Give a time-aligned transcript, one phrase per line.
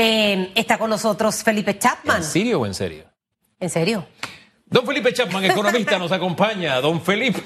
[0.00, 2.18] Eh, está con nosotros Felipe Chapman.
[2.18, 3.04] ¿En serio o en serio?
[3.58, 4.06] ¿En serio?
[4.66, 6.80] Don Felipe Chapman, economista, nos acompaña.
[6.80, 7.42] Don Felipe.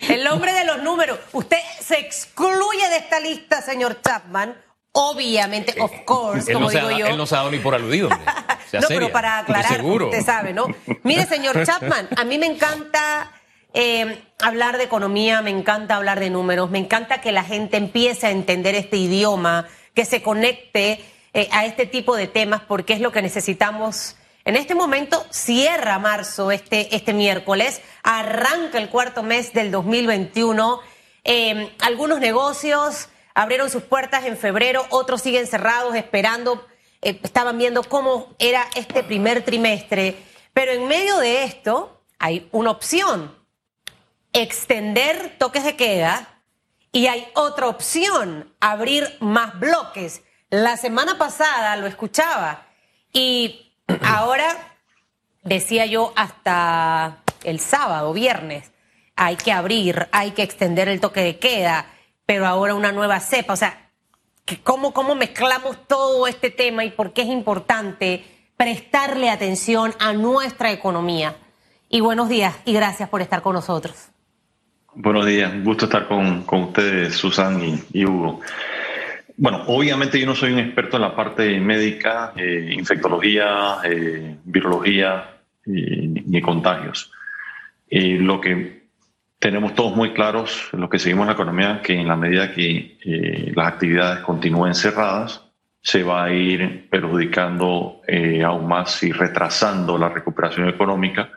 [0.00, 1.18] El hombre de los números.
[1.32, 4.56] Usted se excluye de esta lista, señor Chapman.
[4.92, 7.08] Obviamente, of course, como digo yo.
[7.08, 8.08] Él no se ha dado ni por aludido.
[8.72, 10.68] no, pero para aclarar, usted sabe, ¿no?
[11.02, 13.32] Mire, señor Chapman, a mí me encanta
[13.74, 18.28] eh, hablar de economía, me encanta hablar de números, me encanta que la gente empiece
[18.28, 21.04] a entender este idioma, que se conecte
[21.36, 24.16] eh, a este tipo de temas, porque es lo que necesitamos.
[24.46, 30.80] En este momento cierra marzo, este, este miércoles, arranca el cuarto mes del 2021.
[31.24, 36.66] Eh, algunos negocios abrieron sus puertas en febrero, otros siguen cerrados esperando,
[37.02, 40.16] estaban viendo cómo era este primer trimestre.
[40.54, 43.36] Pero en medio de esto hay una opción,
[44.32, 46.40] extender toques de queda
[46.92, 50.22] y hay otra opción, abrir más bloques.
[50.50, 52.66] La semana pasada lo escuchaba
[53.12, 54.46] y ahora
[55.42, 58.70] decía yo hasta el sábado, viernes,
[59.16, 61.86] hay que abrir, hay que extender el toque de queda,
[62.26, 63.54] pero ahora una nueva cepa.
[63.54, 63.90] O sea,
[64.62, 68.24] ¿cómo, cómo mezclamos todo este tema y por qué es importante
[68.56, 71.36] prestarle atención a nuestra economía?
[71.88, 74.10] Y buenos días y gracias por estar con nosotros.
[74.94, 78.40] Buenos días, un gusto estar con, ustedes, Susan y, Hugo.
[79.36, 85.32] Bueno, obviamente yo no soy un experto en la parte médica, eh, infectología, eh, virología
[85.66, 87.12] ni contagios.
[87.88, 88.86] Eh, lo que
[89.38, 93.66] tenemos todos muy claros, lo que seguimos la economía, que en la medida que las
[93.66, 95.42] actividades continúen cerradas,
[95.82, 98.00] se va a ir perjudicando
[98.44, 101.30] aún más y retrasando la recuperación económica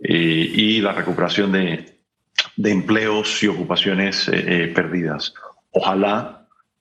[0.00, 1.98] y la recuperación de,
[2.64, 5.34] empleos y ocupaciones eh, eh, perdidas.
[5.70, 6.37] Ojalá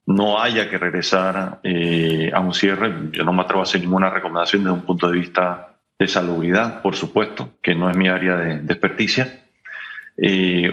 [0.07, 3.09] no haya que regresar eh, a un cierre.
[3.11, 6.81] Yo no me atrevo a hacer ninguna recomendación desde un punto de vista de salubridad,
[6.81, 9.43] por supuesto, que no es mi área de, de experticia.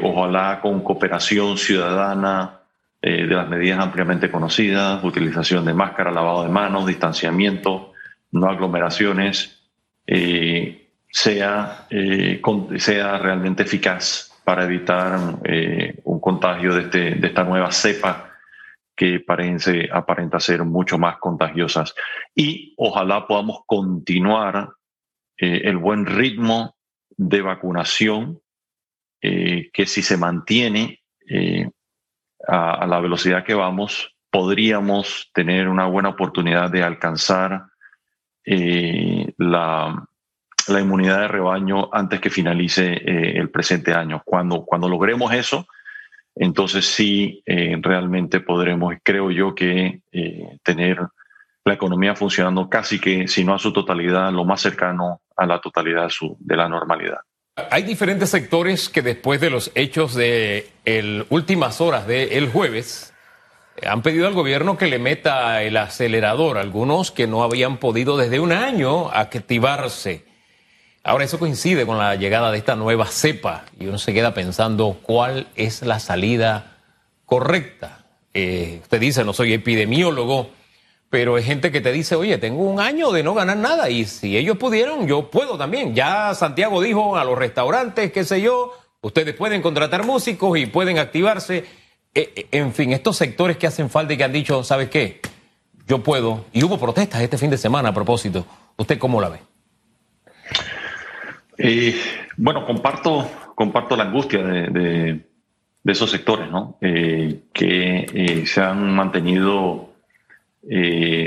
[0.02, 2.60] ojalá con cooperación ciudadana
[3.02, 7.92] de las medidas ampliamente conocidas, utilización de máscara, lavado de manos, distanciamiento,
[8.32, 9.60] no aglomeraciones,
[11.14, 11.86] sea,
[12.76, 18.33] sea realmente eficaz para evitar eh, un contagio de, este, de esta nueva cepa
[18.96, 21.94] que parece, aparenta ser mucho más contagiosas.
[22.34, 24.70] Y ojalá podamos continuar
[25.36, 26.76] eh, el buen ritmo
[27.16, 28.40] de vacunación
[29.20, 31.00] eh, que si se mantiene
[32.46, 37.64] a, la velocidad que vamos, podríamos tener una buena oportunidad de alcanzar
[38.44, 40.06] la,
[40.68, 44.22] la inmunidad de rebaño antes que finalice eh, el presente año.
[44.24, 45.66] Cuando, cuando logremos eso,
[46.36, 50.98] entonces sí eh, realmente podremos, creo yo, que eh, tener
[51.64, 55.60] la economía funcionando casi que, si no a su totalidad, lo más cercano a la
[55.60, 57.18] totalidad de, de la normalidad.
[57.70, 63.14] Hay diferentes sectores que después de los hechos de el últimas horas del jueves
[63.86, 68.40] han pedido al gobierno que le meta el acelerador, algunos que no habían podido desde
[68.40, 70.24] un año activarse.
[71.06, 74.98] Ahora, eso coincide con la llegada de esta nueva cepa y uno se queda pensando
[75.02, 76.78] cuál es la salida
[77.26, 78.06] correcta.
[78.32, 80.48] Eh, usted dice, no soy epidemiólogo,
[81.10, 84.06] pero hay gente que te dice, oye, tengo un año de no ganar nada y
[84.06, 85.94] si ellos pudieron, yo puedo también.
[85.94, 88.72] Ya Santiago dijo a los restaurantes, qué sé yo,
[89.02, 91.66] ustedes pueden contratar músicos y pueden activarse.
[92.14, 95.20] Eh, eh, en fin, estos sectores que hacen falta y que han dicho, ¿sabes qué?
[95.86, 96.46] Yo puedo.
[96.54, 98.46] Y hubo protestas este fin de semana a propósito.
[98.78, 99.53] ¿Usted cómo la ve?
[101.58, 101.94] Eh,
[102.36, 105.20] bueno, comparto, comparto la angustia de,
[105.84, 106.78] esos sectores, ¿no?
[106.80, 109.90] Eh, que eh, se han mantenido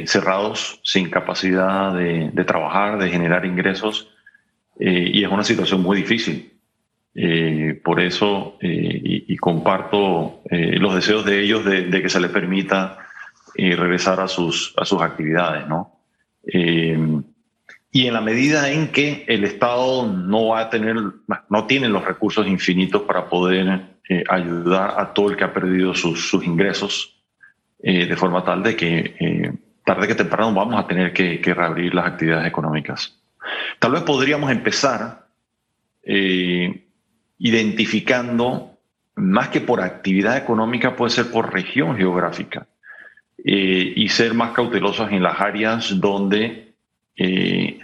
[0.05, 4.11] cerrados, sin capacidad de, trabajar, de generar ingresos,
[4.79, 6.53] y es una situación muy difícil.
[7.83, 12.97] por eso, y, comparto los deseos de ellos de, que se les permita
[13.55, 15.99] regresar a sus, a sus actividades, ¿no?
[17.91, 20.95] Y en la medida en que el Estado no va a tener,
[21.49, 25.93] no tiene los recursos infinitos para poder eh, ayudar a todo el que ha perdido
[25.93, 27.23] sus, ingresos,
[27.79, 29.53] eh, de forma tal de que eh,
[29.85, 33.17] tarde que temprano vamos a tener que, reabrir las actividades económicas.
[33.79, 35.25] Tal vez podríamos empezar
[37.37, 38.77] identificando,
[39.15, 42.67] más que por actividad económica, puede ser por región geográfica,
[43.37, 46.66] y ser más cautelosos en las áreas donde
[47.17, 47.79] eh,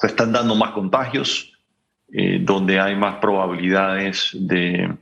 [0.00, 1.52] se están dando más contagios,
[2.10, 4.94] eh, donde hay más probabilidades de,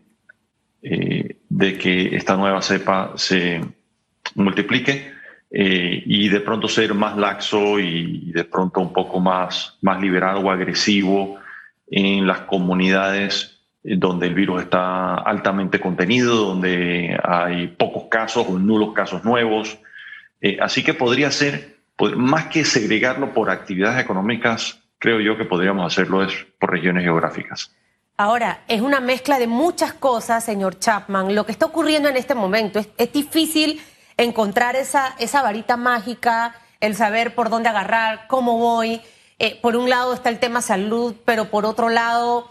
[0.83, 3.61] eh, de que esta nueva cepa se
[4.35, 5.15] multiplique
[5.49, 10.51] y de pronto ser más laxo y, de pronto un poco más, más liberal o
[10.51, 11.39] agresivo
[11.87, 18.93] en las comunidades donde el virus está altamente contenido, donde hay pocos casos o nulos
[18.93, 19.79] casos nuevos.
[20.61, 21.76] así que podría ser,
[22.17, 27.73] más que segregarlo por actividades económicas, creo yo que podríamos hacerlo es por regiones geográficas.
[28.19, 31.35] Ahora, es una mezcla de muchas cosas, señor Chapman.
[31.35, 33.83] Lo que está ocurriendo en este momento es, difícil
[34.17, 39.03] encontrar esa, esa varita mágica, el saber por dónde agarrar, cómo voy.
[39.39, 42.51] Eh, por un lado está el tema salud, pero por otro lado,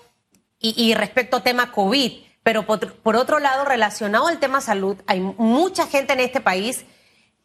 [0.59, 2.11] y, respecto al tema COVID,
[2.43, 6.85] pero por, por, otro lado, relacionado al tema salud, hay mucha gente en este país,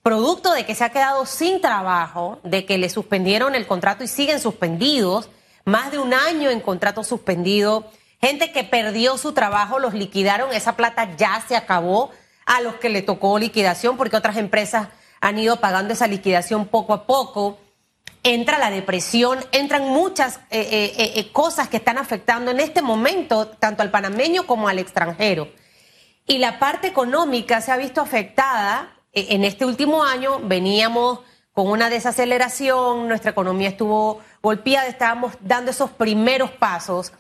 [0.03, 4.09] producto de que se ha quedado sin trabajo, de que le suspendieron el contrato y
[4.09, 5.31] siguen suspendidos,
[5.65, 10.77] más de un año en contrato suspendido Gente que perdió su trabajo, los liquidaron, esa
[10.77, 12.11] plata ya se acabó
[12.45, 14.89] a los que le tocó liquidación porque otras empresas
[15.23, 17.59] han ido pagando esa liquidación poco a poco.
[18.23, 23.49] Entra la depresión, entran muchas eh, eh, eh, cosas que están afectando en este momento
[23.49, 25.49] tanto al panameño como al extranjero.
[26.27, 29.00] Y la parte económica se ha visto afectada.
[29.13, 31.21] En este último año veníamos
[31.53, 37.13] con una desaceleración, nuestra economía estuvo golpeada, estábamos dando esos primeros pasos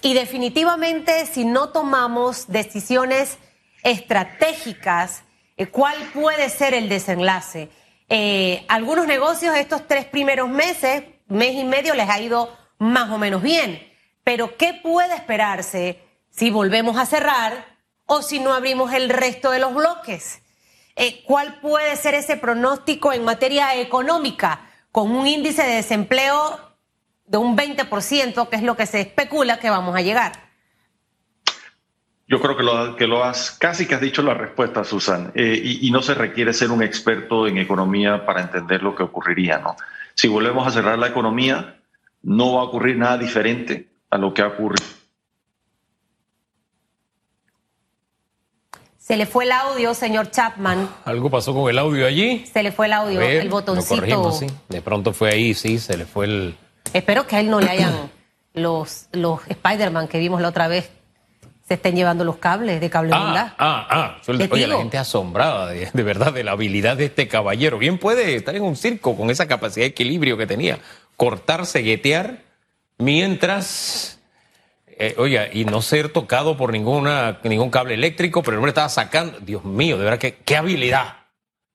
[0.00, 3.38] y definitivamente si no tomamos decisiones
[3.82, 5.22] estratégicas,
[5.56, 7.68] eh, ¿cuál puede ser el desenlace?
[8.08, 13.18] Eh, algunos negocios estos tres primeros meses, mes y medio, les ha ido más o
[13.18, 13.82] menos bien.
[14.24, 16.00] Pero ¿qué puede esperarse
[16.30, 20.42] si volvemos a cerrar o si no abrimos el resto de los bloques?
[20.96, 24.60] Eh, ¿Cuál puede ser ese pronóstico en materia económica?
[24.92, 26.60] Con un índice de desempleo
[27.26, 30.32] de un 20%, que es lo que se especula que vamos a llegar?
[32.26, 35.60] Yo creo que lo, que lo has, casi que has dicho la respuesta, Susan, eh,
[35.62, 39.76] y, no se requiere ser un experto en economía para entender lo que ocurriría, ¿no?
[40.14, 41.80] Si volvemos a cerrar la economía,
[42.22, 44.86] no va a ocurrir nada diferente a lo que ha ocurrido.
[49.04, 50.88] Se le fue el audio, señor Chapman.
[51.04, 52.46] ¿Algo pasó con el audio allí?
[52.50, 54.32] Se le fue el audio, el botoncito.
[54.70, 56.56] De pronto fue ahí, sí, se le fue el,
[56.94, 58.10] Espero que a él no le hayan
[58.54, 60.90] los, los Spider-Man que vimos la otra vez
[61.68, 64.16] se estén llevando los cables de cable ah, Ah, ah,
[64.50, 67.76] oye, la gente asombrada de, verdad de la habilidad de este caballero.
[67.76, 70.78] Bien puede estar en un circo con esa capacidad de equilibrio que tenía.
[71.16, 72.38] Cortar, seguetear,
[72.96, 74.18] mientras,
[74.98, 78.88] eh, oiga, y no ser tocado por ninguna, ningún cable eléctrico, pero el hombre estaba
[78.88, 81.16] sacando, Dios mío, de verdad, qué, qué habilidad.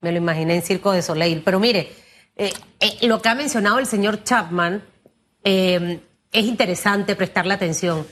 [0.01, 1.41] Me lo imaginé en Circo de Soleil.
[1.43, 1.91] Pero mire,
[2.35, 4.83] eh, eh, lo que ha mencionado el señor Chapman
[5.41, 8.05] es interesante prestarle atención.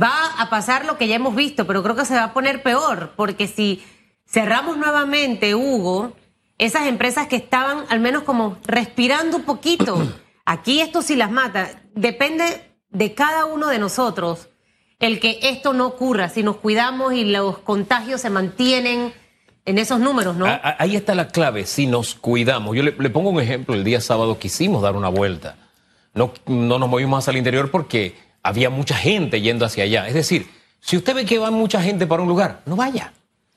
[0.00, 2.62] Va a pasar lo que ya hemos visto, pero creo que se va a poner
[2.62, 3.82] peor, porque si
[4.26, 6.12] cerramos nuevamente, Hugo,
[6.58, 10.02] esas empresas que estaban al menos como respirando un poquito,
[10.44, 11.82] aquí esto sí las mata.
[11.94, 14.48] Depende de cada uno de nosotros
[15.02, 19.12] el que esto no ocurra, si nos cuidamos y los contagios se mantienen
[19.66, 20.46] en esos números, ¿no?
[20.78, 22.74] Ahí está la clave, si nos cuidamos.
[22.74, 25.56] Yo le, le pongo un ejemplo, el día sábado quisimos dar una vuelta
[26.14, 30.08] no, no nos movimos al interior porque había mucha gente yendo hacia allá.
[30.08, 30.50] Es decir,
[30.80, 33.12] si usted ve que va mucha gente para un lugar, no vaya.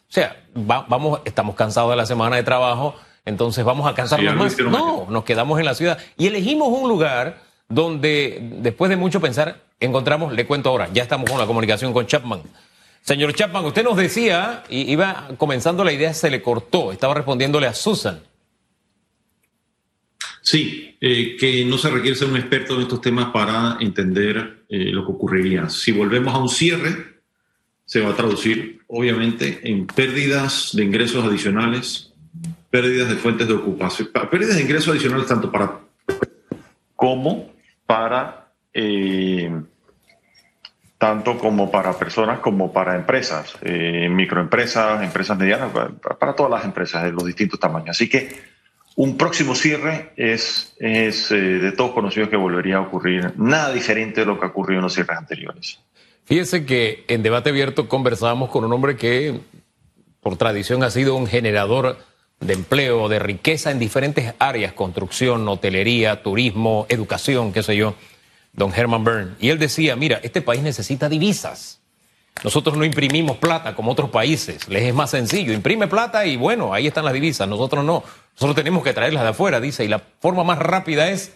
[0.10, 2.96] O sea, vamos, estamos cansados de la semana de trabajo,
[3.26, 4.58] entonces vamos a cansarnos más.
[4.60, 9.65] No, nos quedamos en la ciudad y elegimos un lugar donde después de mucho pensar
[9.80, 12.42] encontramos, le cuento ahora, ya estamos con la comunicación con Chapman.
[13.02, 17.68] Señor Chapman, usted nos decía, y iba comenzando la idea, se le cortó, estaba respondiéndole
[17.68, 18.20] a Susan.
[20.42, 24.92] Sí, eh, que no se requiere ser un experto en estos temas para entender eh,
[24.92, 25.70] lo que ocurriría.
[25.70, 27.16] Si volvemos a un cierre,
[27.86, 32.14] se va a traducir obviamente en pérdidas de ingresos adicionales,
[32.70, 35.82] pérdidas de fuentes de ocupación, pérdidas de ingresos adicionales tanto para
[36.96, 37.52] como
[37.86, 38.45] para
[38.76, 39.52] eh,
[41.00, 45.72] tanto como para personas como para empresas, microempresas, empresas medianas,
[46.20, 47.90] para todas las empresas de los distintos tamaños.
[47.90, 48.30] Así que
[48.96, 54.26] un próximo cierre es, eh, de todos conocidos que volvería a ocurrir nada diferente de
[54.26, 55.80] lo que ocurrió en los cierres anteriores.
[56.24, 59.42] Fíjese que en debate abierto conversábamos con un hombre que
[60.22, 61.98] por tradición ha sido un generador
[62.40, 67.96] de empleo, de riqueza en diferentes áreas, construcción, hotelería, turismo, educación, qué sé yo,
[68.56, 69.32] don Herman Byrne.
[69.40, 71.82] Y él decía, mira, este país necesita divisas.
[72.44, 76.74] Nosotros no imprimimos plata como otros países, les es más sencillo, imprime plata y bueno,
[76.74, 80.00] ahí están las divisas, nosotros no, nosotros tenemos que traerlas de afuera, dice, y la
[80.20, 81.32] forma más rápida es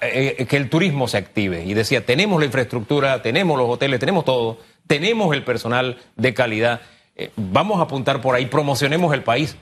[0.00, 1.64] eh, eh, que el turismo se active.
[1.64, 6.80] Y decía, tenemos la infraestructura, tenemos los hoteles, tenemos todo, tenemos el personal de calidad,
[7.14, 9.56] eh, vamos a apuntar por ahí, promocionemos el país.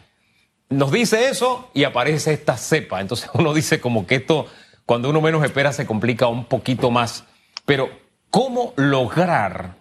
[0.70, 3.00] nos dice eso y aparece esta cepa.
[3.00, 4.46] Entonces uno dice como que esto,
[4.86, 7.24] cuando uno menos espera, se complica un poquito más.
[7.64, 7.90] Pero,
[8.30, 9.76] ¿cómo lograr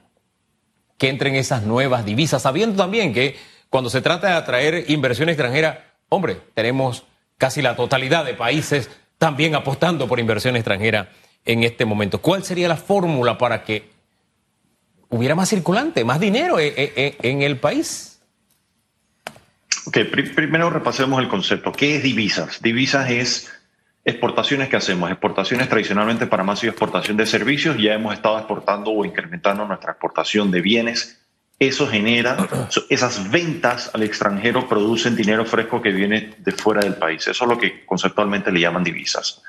[0.98, 2.42] que entren esas nuevas divisas?
[2.42, 3.38] Sabiendo también que
[3.70, 7.04] cuando se trata de atraer inversión extranjera, hombre, tenemos
[7.38, 11.10] casi la totalidad de países también apostando por inversión extranjera
[11.46, 12.22] en este momento.
[12.22, 13.90] ¿Cuál sería la fórmula para que
[15.10, 18.22] hubiera más circulante, más dinero eh, eh, eh, en el país?
[19.86, 19.98] Ok,
[20.36, 21.72] primero repasemos el concepto.
[21.72, 22.62] ¿Qué es divisas?
[22.62, 23.52] Divisas es
[24.06, 27.78] exportaciones que hacemos, exportaciones tradicionalmente para más y exportación de servicios.
[27.78, 31.20] Ya hemos estado exportando o incrementando nuestra exportación de bienes.
[31.60, 32.36] Eso genera,
[32.90, 37.28] esas ventas al extranjero producen dinero fresco que viene de fuera del país.
[37.28, 39.42] Eso es lo que conceptualmente le llaman divisas.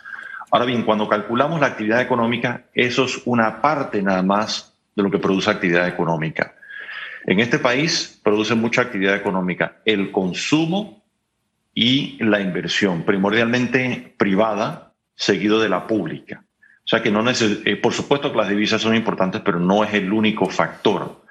[0.50, 5.11] Ahora bien, cuando calculamos la actividad económica, eso es una parte nada más de lo
[5.11, 6.54] que produce actividad económica.
[7.26, 11.03] En este país produce mucha actividad económica, el consumo
[11.75, 16.45] y la inversión, primordialmente privada, seguido de la pública.
[16.85, 19.95] O sea que no eh, por supuesto que las divisas son importantes, pero no es
[19.95, 21.25] el único factor.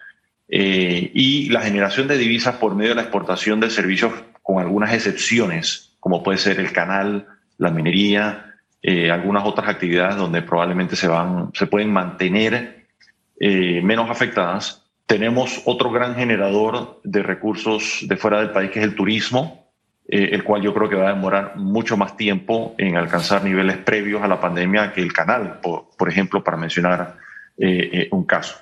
[0.49, 4.93] Eh, y la generación de divisas por medio de la exportación de servicios, con algunas
[4.93, 11.07] excepciones, como puede ser el canal, la minería, eh, algunas otras actividades donde probablemente se,
[11.07, 12.83] van, se pueden mantener
[13.39, 18.95] menos afectadas, tenemos otro gran generador de recursos de fuera del país, que es el
[18.95, 19.62] turismo,
[20.15, 23.77] eh, el cual yo creo que va a demorar mucho más tiempo en alcanzar niveles
[23.77, 27.15] previos a la pandemia que el canal, por, ejemplo, para mencionar
[27.57, 28.59] eh, eh, un caso.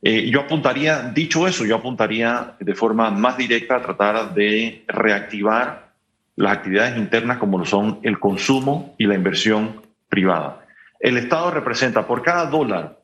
[0.00, 5.92] yo apuntaría, dicho eso, yo apuntaría de forma más directa a tratar de reactivar
[6.36, 10.64] las actividades internas como lo son el consumo y la inversión privada.
[10.98, 12.98] El Estado representa por cada dólar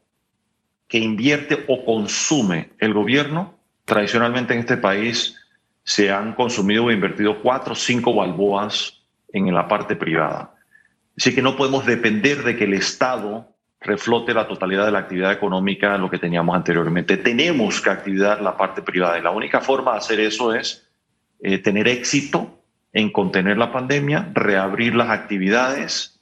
[0.88, 5.36] que invierte o consume el gobierno, tradicionalmente en este país
[5.90, 10.54] se han consumido o invertido cuatro o cinco balboas en la parte privada.
[11.16, 15.32] Así que no podemos depender de que el Estado reflote la totalidad de la actividad
[15.32, 17.16] económica, lo que teníamos anteriormente.
[17.16, 20.88] Tenemos que activar la parte privada y la única forma de hacer eso es
[21.40, 26.19] eh, tener éxito en contener la pandemia, reabrir las actividades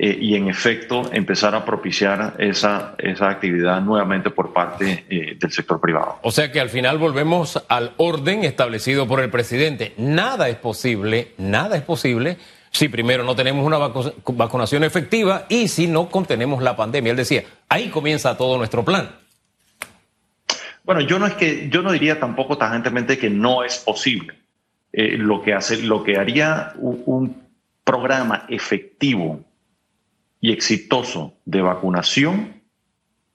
[0.00, 5.50] eh, y en efecto empezar a propiciar esa, esa actividad nuevamente por parte eh, del
[5.50, 6.20] sector privado.
[6.22, 9.94] O sea que al final volvemos al orden establecido por el presidente.
[9.96, 12.36] Nada es posible, nada es posible
[12.70, 17.10] si primero no tenemos una vacunación efectiva y si no contenemos la pandemia.
[17.10, 19.10] Él decía, ahí comienza todo nuestro plan.
[20.84, 24.34] Bueno, yo no es que yo no diría tampoco tajantemente que no es posible.
[24.92, 27.48] Eh, lo que hace, lo que haría un
[27.82, 29.47] programa efectivo
[30.40, 32.62] y exitoso de vacunación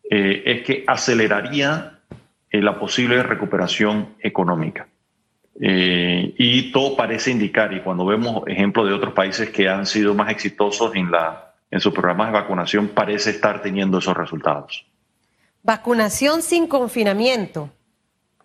[0.09, 1.99] eh, es que aceleraría
[2.49, 4.87] eh, la posible recuperación económica.
[5.59, 10.13] Eh, y todo parece indicar, y cuando vemos ejemplos de otros países que han sido
[10.13, 14.85] más exitosos en, la, en sus programas de vacunación, parece estar teniendo esos resultados.
[15.61, 17.69] Vacunación sin confinamiento.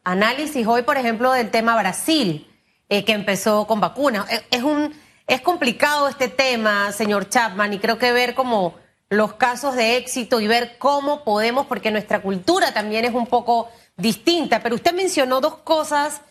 [0.05, 2.47] Análisis hoy, por ejemplo, del tema Brasil,
[2.89, 4.27] que empezó con vacunas.
[4.51, 4.95] Es un
[5.29, 8.75] es complicado este tema, señor Chapman, y creo que ver como
[9.11, 13.69] los casos de éxito y ver cómo podemos, porque nuestra cultura también es un poco
[13.97, 16.23] distinta, pero usted mencionó dos cosas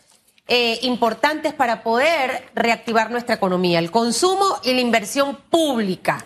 [0.48, 6.24] eh, importantes para poder reactivar nuestra economía, el consumo y la inversión pública.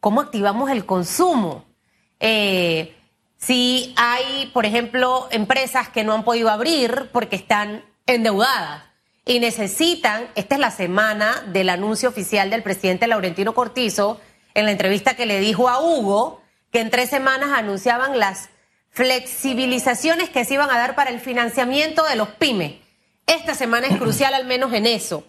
[0.00, 1.64] ¿Cómo activamos el consumo?
[2.18, 2.96] Eh,
[3.36, 8.91] si hay, por ejemplo, empresas que no han podido abrir porque están endeudadas
[9.24, 14.20] y necesitan, esta es la semana del anuncio oficial del presidente Laurentino Cortizo,
[14.54, 18.50] en la entrevista que le dijo a Hugo, que en tres semanas anunciaban las
[18.90, 22.74] flexibilizaciones que se iban a dar para el financiamiento de los pymes.
[23.26, 25.24] Esta semana es crucial al menos en eso.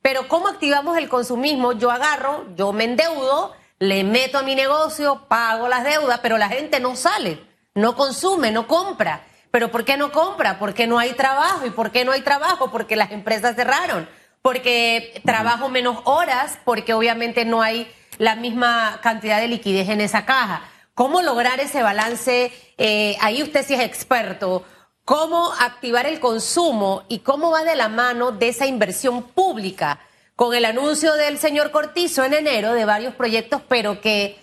[0.00, 1.72] Pero ¿cómo activamos el consumismo?
[1.72, 6.48] Yo agarro, yo me endeudo, le meto a mi negocio, pago las deudas, pero la
[6.48, 7.40] gente no sale,
[7.74, 9.24] no consume, no compra.
[9.52, 10.58] Pero ¿por qué no compra?
[10.58, 11.66] Porque no hay trabajo.
[11.66, 12.72] ¿Y por qué no hay trabajo?
[12.72, 14.08] Porque las empresas cerraron.
[14.40, 20.24] Porque trabajo menos horas, porque obviamente no hay la misma cantidad de liquidez en esa
[20.24, 20.62] caja.
[20.94, 22.50] ¿Cómo lograr ese balance?
[22.78, 24.64] Eh, ahí usted sí es experto.
[25.04, 30.00] ¿Cómo activar el consumo y cómo va de la mano de esa inversión pública?
[30.34, 34.41] Con el anuncio del señor Cortizo en enero de varios proyectos, pero que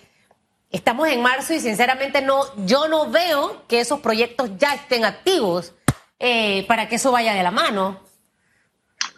[0.70, 5.74] Estamos en marzo y sinceramente no, yo no veo que esos proyectos ya estén activos
[6.20, 7.98] eh, para que eso vaya de la mano.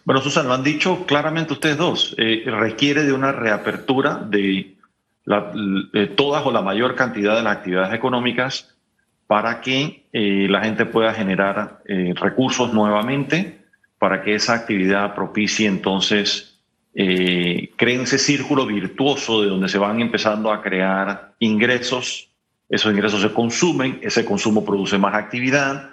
[0.04, 2.14] Bueno, Susana, lo han dicho claramente ustedes dos.
[2.16, 4.76] Eh, requiere de una reapertura de,
[6.16, 8.74] todas o la mayor cantidad de las actividades económicas
[9.26, 13.62] para que eh, la gente pueda generar recursos nuevamente,
[13.98, 16.51] para que esa actividad propicie entonces
[16.94, 22.28] eh, creen ese círculo virtuoso de donde se van empezando a crear ingresos,
[22.68, 25.90] esos ingresos se consumen, ese consumo produce más actividad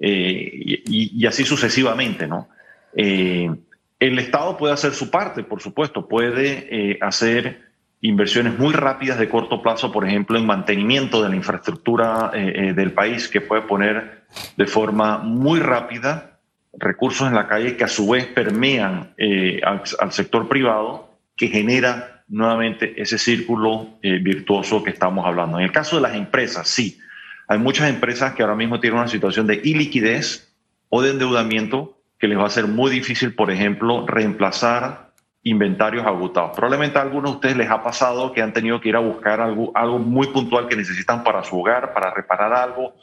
[0.00, 2.48] eh, y, así sucesivamente, ¿no?
[2.94, 3.50] Eh,
[3.98, 7.62] el Estado puede hacer su parte, por supuesto, puede hacer
[8.00, 13.26] inversiones muy rápidas de corto plazo, por ejemplo, en mantenimiento de la infraestructura del país,
[13.26, 14.22] que puede poner
[14.56, 16.37] de forma muy rápida
[16.78, 22.24] recursos en la calle que a su vez permean eh, al, sector privado, que genera
[22.28, 25.58] nuevamente ese círculo eh, virtuoso que estamos hablando.
[25.58, 26.98] En el caso de las empresas, sí,
[27.46, 30.54] hay muchas empresas que ahora mismo tienen una situación de iliquidez
[30.90, 36.50] o de endeudamiento que les va a ser muy difícil, por ejemplo, reemplazar inventarios agotados.
[36.54, 39.40] Probablemente a algunos de ustedes les ha pasado que han tenido que ir a buscar
[39.40, 42.94] algo, algo muy puntual que necesitan para su hogar, para reparar algo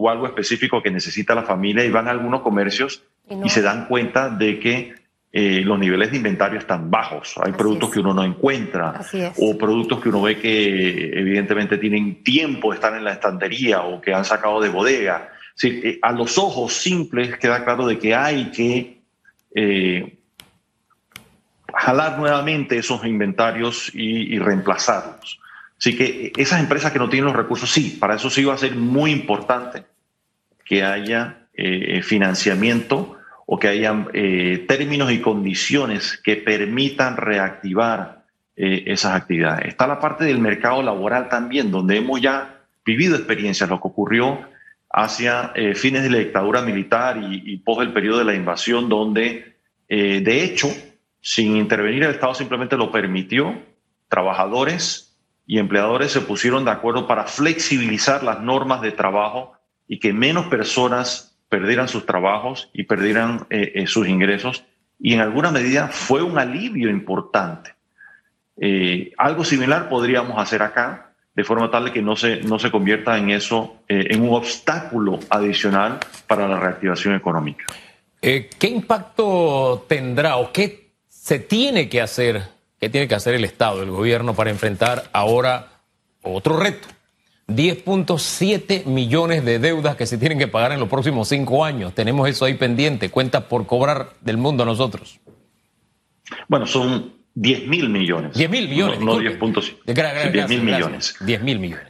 [0.00, 3.86] o algo específico que necesita la familia y van a algunos comercios y, se dan
[3.86, 4.94] cuenta de que
[5.32, 7.34] eh, los niveles de inventario están bajos.
[7.44, 9.00] Hay productos que uno no encuentra
[9.38, 14.00] o productos que uno ve que evidentemente tienen tiempo de estar en la estantería o
[14.00, 15.30] que han sacado de bodega.
[15.64, 19.00] Eh, a los ojos simples queda claro de que hay que
[19.52, 20.16] eh,
[21.74, 25.40] jalar nuevamente esos inventarios y, y reemplazarlos.
[25.78, 28.58] Así que esas empresas que no tienen los recursos, sí, para eso sí va a
[28.58, 29.84] ser muy importante
[30.64, 31.46] que haya
[32.02, 33.18] financiamiento
[33.50, 39.68] o que haya eh, términos y condiciones que permitan reactivar eh, esas actividades.
[39.68, 44.46] Está la parte del mercado laboral también, donde hemos ya vivido experiencias, lo que ocurrió
[44.90, 48.86] hacia eh, fines de la dictadura militar y, y post el periodo de la invasión,
[48.90, 49.56] donde
[49.88, 50.68] de hecho,
[51.22, 53.58] sin intervenir el Estado simplemente lo permitió,
[54.10, 55.07] trabajadores
[55.48, 59.54] y empleadores se pusieron de acuerdo para flexibilizar las normas de trabajo
[59.88, 64.64] y que menos personas perdieran sus trabajos y perdieran eh, eh, sus ingresos
[65.00, 67.74] y en alguna medida fue un alivio importante.
[68.60, 73.16] Eh, algo similar podríamos hacer acá, de forma tal que no se, no se convierta
[73.16, 77.64] en eso, en un obstáculo adicional para la reactivación económica.
[78.20, 83.82] ¿Qué impacto tendrá o qué se tiene que hacer, qué tiene que hacer el Estado,
[83.82, 85.68] el gobierno, para enfrentar ahora
[86.22, 86.88] otro reto?
[87.48, 91.94] 10.7 millones de deudas que se tienen que pagar en los próximos cinco años.
[91.94, 95.18] Tenemos eso ahí pendiente, cuenta por cobrar del mundo a nosotros.
[96.46, 98.34] Bueno, son 10 mil millones.
[98.34, 99.00] 10 mil millones.
[99.00, 100.30] No, 10.7.
[100.32, 101.16] 10 mil millones.
[101.20, 101.86] 10 mil millones.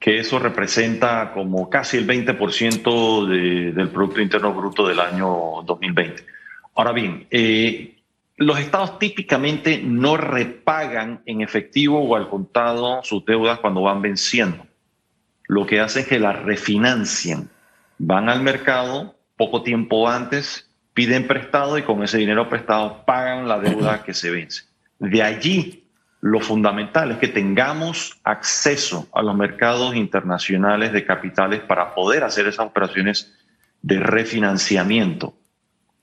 [0.00, 6.24] Que eso representa como casi el 20% de, del Producto Interno Bruto del año 2020.
[6.74, 7.99] Ahora bien, eh,
[8.40, 14.66] los estados típicamente no repagan en efectivo o al contado sus deudas cuando van venciendo.
[15.46, 17.50] Lo que hace es que las refinancian.
[17.98, 23.58] Van al mercado poco tiempo antes, piden prestado y con ese dinero prestado pagan la
[23.58, 24.62] deuda que se vence.
[24.98, 25.84] De allí
[26.22, 32.46] lo fundamental es que tengamos acceso a los mercados internacionales de capitales para poder hacer
[32.46, 33.34] esas operaciones
[33.82, 35.34] de refinanciamiento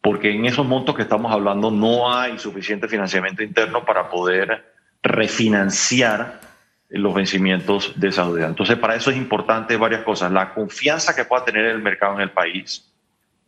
[0.08, 4.64] porque en esos montos que estamos hablando no hay suficiente financiamiento interno para poder
[5.04, 6.40] refinanciar
[6.88, 8.48] los vencimientos de esa deuda.
[8.48, 10.32] Entonces, para eso es importante varias cosas.
[10.32, 12.90] La confianza que pueda tener el mercado en el país,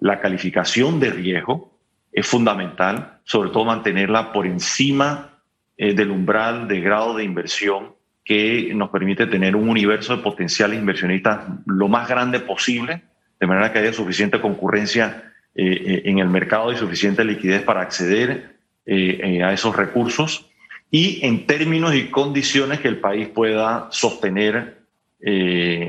[0.02, 1.72] la calificación de riesgo
[2.12, 5.40] es fundamental, sobre todo mantenerla por encima
[5.78, 7.96] eh, del umbral de grado de inversión
[8.26, 13.04] que nos permite tener un universo de potenciales inversionistas lo más grande posible,
[13.40, 17.82] de manera que haya suficiente concurrencia eh, eh, en el mercado hay suficiente liquidez para
[17.82, 20.46] acceder eh, a esos recursos
[20.92, 24.80] y en términos y condiciones que el país pueda sostener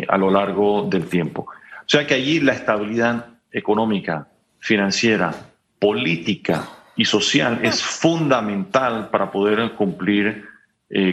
[0.09, 1.43] a lo largo del tiempo.
[1.43, 4.27] O sea que allí la estabilidad económica,
[4.59, 5.33] financiera,
[5.79, 10.47] política y social es fundamental para poder cumplir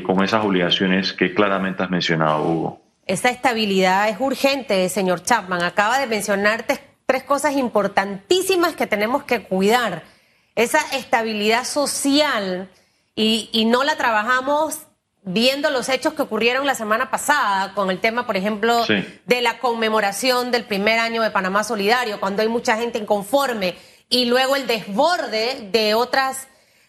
[0.04, 2.82] con esas obligaciones que claramente has mencionado, Hugo.
[3.06, 5.62] Esa estabilidad es urgente, señor Chapman.
[5.62, 10.04] Acaba de mencionarte tres cosas importantísimas que tenemos que cuidar.
[10.56, 12.70] Esa estabilidad social
[13.16, 14.80] y, no la trabajamos
[15.24, 18.86] viendo los hechos que ocurrieron la semana pasada con el tema, por ejemplo,
[19.26, 23.76] de la conmemoración del primer año de Panamá Solidario, cuando hay mucha gente inconforme
[24.10, 26.48] y luego el desborde de otras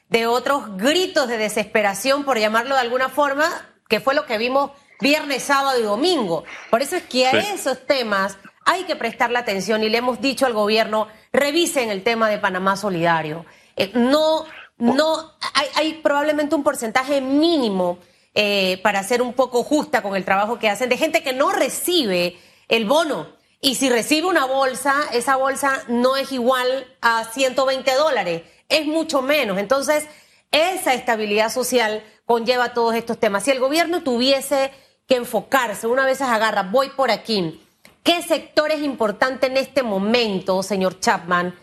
[0.09, 3.44] de otros gritos de desesperación, por llamarlo de alguna forma,
[3.88, 6.44] que fue lo que vimos viernes, sábado y domingo.
[6.70, 10.44] Por eso es que a esos temas hay que prestarle atención y le hemos dicho
[10.44, 13.46] al gobierno, revisen el tema de Panamá Solidario.
[13.76, 14.44] Eh, no,
[14.76, 15.33] no,
[15.74, 17.98] hay, probablemente un porcentaje mínimo
[18.35, 21.50] eh, para ser un poco justa con el trabajo que hacen de gente que no
[21.50, 22.37] recibe
[22.68, 23.28] el bono.
[23.62, 29.22] Y si recibe una bolsa, esa bolsa no es igual a 120 dólares, es mucho
[29.22, 29.57] menos.
[29.57, 30.07] Entonces,
[30.50, 33.44] esa estabilidad social conlleva todos estos temas.
[33.44, 34.72] Si el gobierno tuviese
[35.07, 37.64] que enfocarse, una vez agarra, voy por aquí,
[38.02, 41.54] ¿qué sector es importante en este momento, señor Chapman,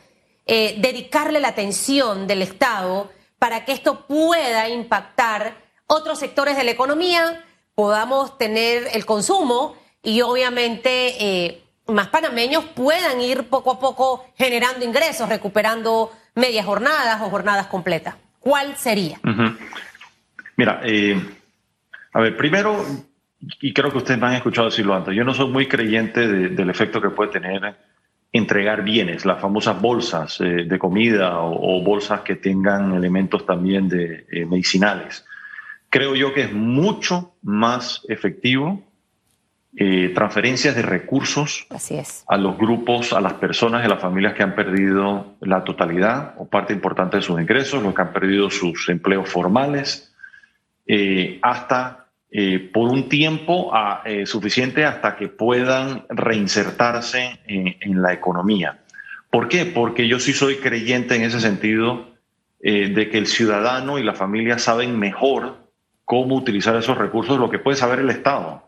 [0.46, 5.56] eh, dedicarle la atención del Estado para que esto pueda impactar
[5.88, 7.44] otros sectores de la economía,
[7.74, 14.86] podamos tener el consumo y obviamente eh, más panameños puedan ir poco a poco generando
[14.86, 18.16] ingresos, recuperando medias jornadas o jornadas completas?
[18.40, 19.20] ¿Cuál sería?
[20.56, 21.20] Mira, eh,
[22.14, 22.86] a ver, primero,
[23.62, 26.70] y creo que ustedes me han escuchado decirlo antes, yo no soy muy creyente del
[26.70, 27.76] efecto que puede tener
[28.32, 34.26] entregar bienes, las famosas bolsas eh, de comida o, bolsas que tengan elementos también de
[34.30, 35.26] eh, medicinales.
[35.90, 38.84] Creo yo que es mucho más efectivo
[39.78, 41.68] eh, transferencias de recursos
[42.28, 46.36] a los grupos, a las personas y a las familias que han perdido la totalidad
[46.38, 50.16] o parte importante de sus ingresos, los que han perdido sus empleos formales,
[50.88, 52.05] eh, hasta
[52.38, 53.72] eh, por un tiempo
[54.26, 58.80] suficiente hasta que puedan reinsertarse en, la economía.
[59.30, 59.66] ¿Por qué?
[59.66, 62.14] Porque yo sí soy creyente en ese sentido
[62.60, 65.66] de que el ciudadano y la familia saben mejor
[66.06, 68.66] cómo utilizar esos recursos, lo que puede saber el Estado.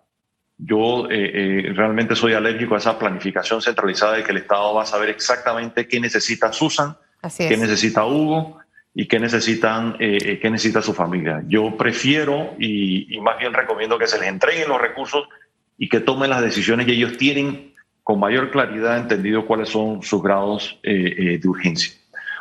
[0.58, 4.84] Yo eh, eh, realmente soy alérgico a esa planificación centralizada de que el Estado va
[4.84, 6.98] a saber exactamente qué necesita Susan,
[7.38, 8.58] qué necesita Hugo
[9.00, 11.44] y qué necesitan, eh, qué necesita su familia.
[11.48, 15.30] Yo prefiero y, más bien recomiendo que se les entreguen los recursos
[15.78, 20.24] y que tomen las decisiones y ellos tienen con mayor claridad entendido cuáles son sus
[20.24, 21.94] grados de urgencia.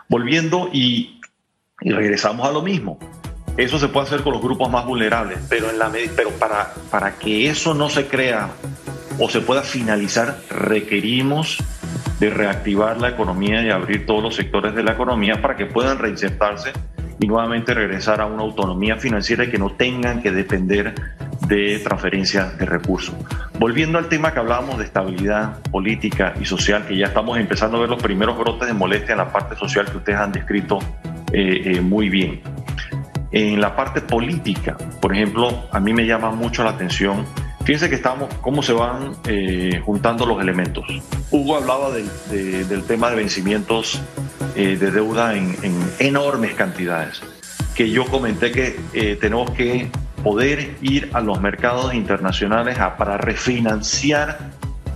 [0.09, 1.21] Volviendo y,
[1.83, 2.99] y regresamos a lo mismo.
[3.59, 7.19] Eso se puede hacer con los grupos más vulnerables, pero, en la, pero para, para
[7.19, 8.51] que eso no se crea
[9.19, 11.59] o se pueda finalizar, requerimos
[12.19, 15.99] de reactivar la economía y abrir todos los sectores de la economía para que puedan
[15.99, 16.73] reinsertarse
[17.19, 20.95] y nuevamente regresar a una autonomía financiera y que no tengan que depender
[21.47, 23.15] de transferencias de recursos.
[23.59, 27.81] Volviendo al tema que hablábamos de estabilidad política y social, que ya estamos empezando a
[27.81, 30.79] ver los primeros brotes de molestia en la parte social que ustedes han descrito
[31.33, 32.41] eh, eh, muy bien.
[33.33, 37.25] En la parte política, por ejemplo, a mí me llama mucho la atención.
[37.67, 40.85] Fíjense que estamos, cómo se van eh, juntando los elementos.
[41.33, 44.01] Hugo hablaba del, tema de vencimientos
[44.55, 45.57] eh, de deuda en,
[45.99, 47.21] enormes cantidades,
[47.75, 49.91] que yo comenté que eh, tenemos que
[50.23, 54.39] poder ir a los mercados internacionales para refinanciar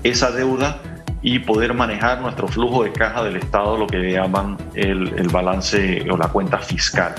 [0.04, 0.80] esa deuda
[1.22, 6.16] y poder manejar nuestro flujo de caja del Estado, lo que llaman el balance o
[6.16, 7.16] la cuenta fiscal.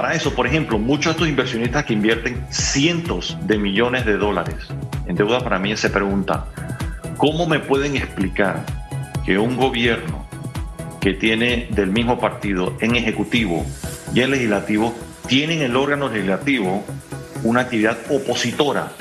[0.00, 4.56] Para eso, por ejemplo, muchos de estos inversionistas que invierten cientos de millones de dólares
[5.06, 6.46] en deuda para mí se pregunta,
[7.18, 8.64] ¿cómo me pueden explicar
[9.26, 10.24] que un gobierno
[11.02, 13.66] que tiene del mismo partido en ejecutivo
[14.14, 14.94] y en legislativo
[15.28, 16.82] tienen el órgano legislativo
[17.42, 18.92] una actividad opositora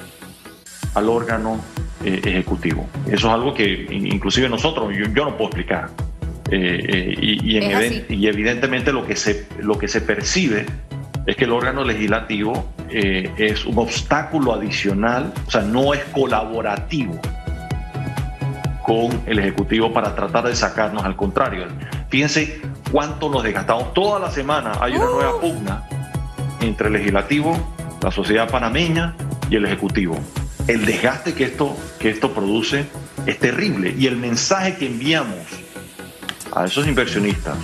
[0.95, 1.61] al órgano
[2.03, 2.89] eh, ejecutivo?
[3.05, 5.91] Eso es algo que inclusive nosotros, yo, no puedo explicar.
[6.51, 7.57] Eh, eh, y,
[8.09, 10.65] y, evidentemente lo que se, lo que se percibe
[11.27, 17.19] es que el órgano legislativo eh, es un obstáculo adicional, o sea, no es colaborativo
[18.83, 21.67] con el Ejecutivo para tratar de sacarnos, al contrario.
[22.09, 22.59] Fíjense
[22.91, 23.93] cuánto nos desgastamos.
[23.93, 25.83] Toda la semana hay una nueva pugna
[26.61, 29.15] entre el Legislativo, la sociedad panameña
[29.51, 30.17] y el Ejecutivo.
[30.67, 32.85] El desgaste que esto, que esto produce
[33.27, 35.37] es terrible y el mensaje que enviamos
[36.55, 37.55] a esos inversionistas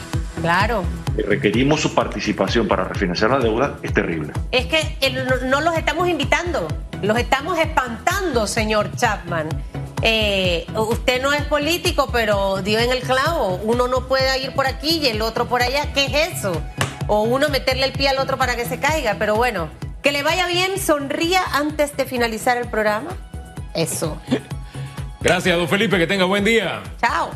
[0.41, 0.83] Claro.
[1.17, 4.33] requerimos su participación para refinanciar la deuda es terrible.
[4.51, 5.09] Es que
[5.45, 6.67] no los estamos invitando,
[7.01, 9.47] los estamos espantando, señor Chapman.
[10.01, 13.59] Eh, usted no es político, pero dio en el clavo.
[13.63, 15.93] Uno no puede ir por aquí y el otro por allá.
[15.93, 16.61] ¿Qué es eso?
[17.07, 19.15] O uno meterle el pie al otro para que se caiga.
[19.17, 19.69] Pero bueno,
[20.03, 23.11] que le vaya bien, sonría antes de finalizar el programa.
[23.73, 24.21] Eso.
[25.21, 26.81] Gracias, don Felipe, que tenga buen día.
[27.01, 27.31] Chao.